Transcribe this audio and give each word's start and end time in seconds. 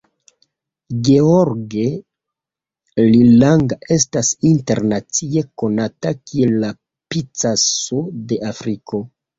George 1.09 1.83
Lilanga 3.09 3.79
estas 3.99 4.33
internacie 4.55 5.47
konata 5.65 6.17
kiel 6.25 6.61
"la 6.67 6.77
Picasso 7.15 8.05
de 8.31 8.45
Afriko". 8.55 9.09